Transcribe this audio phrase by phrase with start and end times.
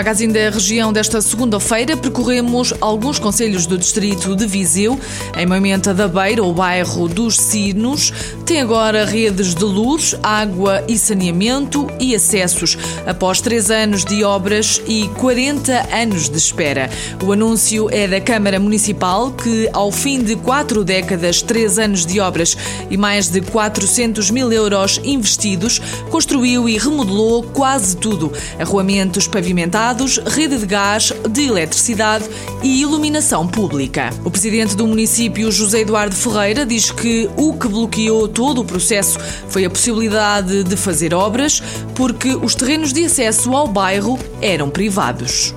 [0.00, 4.98] Magazine da Região desta segunda-feira percorremos alguns conselhos do distrito de Viseu.
[5.36, 8.10] Em Moimenta da Beira, o bairro dos Sinos,
[8.46, 14.80] tem agora redes de luz, água e saneamento e acessos, após três anos de obras
[14.88, 16.88] e 40 anos de espera.
[17.22, 22.20] O anúncio é da Câmara Municipal que, ao fim de quatro décadas, três anos de
[22.20, 22.56] obras
[22.88, 25.78] e mais de 400 mil euros investidos,
[26.10, 28.32] construiu e remodelou quase tudo.
[28.58, 29.89] Arruamentos pavimentados
[30.26, 32.24] rede de gás, de eletricidade
[32.62, 34.10] e iluminação pública.
[34.24, 39.18] O presidente do município, José Eduardo Ferreira, diz que o que bloqueou todo o processo
[39.48, 41.62] foi a possibilidade de fazer obras,
[41.94, 45.52] porque os terrenos de acesso ao bairro eram privados.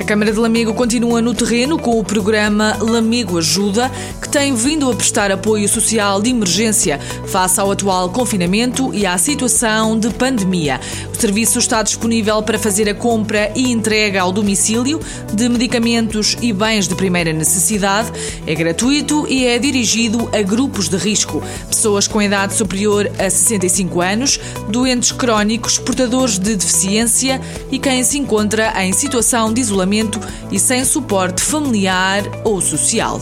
[0.00, 4.90] A Câmara de Lamego continua no terreno com o programa Lamego Ajuda, que tem vindo
[4.90, 10.80] a prestar apoio social de emergência face ao atual confinamento e à situação de pandemia.
[11.12, 14.98] O serviço está disponível para fazer a compra e entrega ao domicílio
[15.34, 18.10] de medicamentos e bens de primeira necessidade.
[18.46, 24.00] É gratuito e é dirigido a grupos de risco, pessoas com idade superior a 65
[24.00, 27.38] anos, doentes crónicos, portadores de deficiência
[27.70, 33.20] e quem se encontra em situação de isolamento isolamento e sem suporte familiar ou social.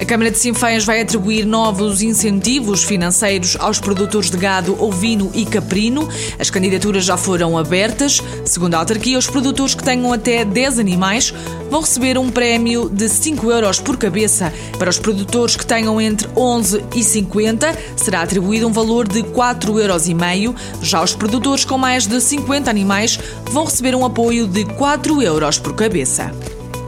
[0.00, 5.44] A Câmara de Sinfãs vai atribuir novos incentivos financeiros aos produtores de gado ovino e
[5.44, 6.08] caprino.
[6.38, 8.22] As candidaturas já foram abertas.
[8.44, 11.34] Segundo a autarquia, os produtores que tenham até 10 animais
[11.68, 14.52] vão receber um prémio de 5 euros por cabeça.
[14.78, 19.74] Para os produtores que tenham entre 11 e 50, será atribuído um valor de 4,5
[19.80, 20.60] euros.
[20.80, 23.18] Já os produtores com mais de 50 animais
[23.50, 26.32] vão receber um apoio de 4 euros por cabeça.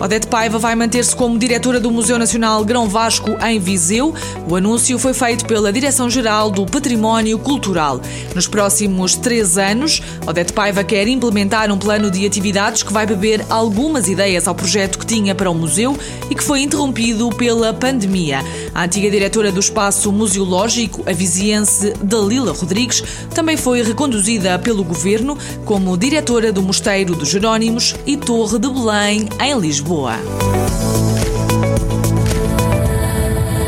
[0.01, 4.15] Odete Paiva vai manter-se como diretora do Museu Nacional Grão Vasco em Viseu.
[4.49, 8.00] O anúncio foi feito pela Direção-Geral do Património Cultural.
[8.34, 13.44] Nos próximos três anos, Odete Paiva quer implementar um plano de atividades que vai beber
[13.50, 15.94] algumas ideias ao projeto que tinha para o museu
[16.31, 18.43] e que foi interrompido pela pandemia.
[18.75, 25.37] A antiga diretora do espaço museológico, a viziense Dalila Rodrigues, também foi reconduzida pelo governo
[25.66, 29.90] como diretora do Mosteiro dos Jerónimos e Torre de Belém, em Lisboa.
[29.91, 30.15] Lisboa.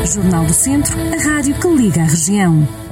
[0.05, 2.82] Jornal do Centro, a rádio que liga a região.